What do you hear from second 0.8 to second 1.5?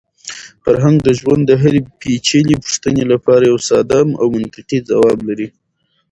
د ژوند